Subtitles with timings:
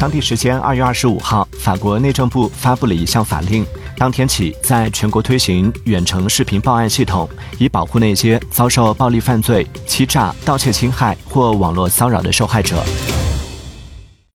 [0.00, 3.66] 当地时间二月二十五号法国内政部发布了一项法令
[3.96, 7.28] 当天起在全国推行远程视频报案系统
[7.58, 12.80] 以保护那些遭受暴力犯罪欺诈盗窃侵害或网络骚扰的受害者。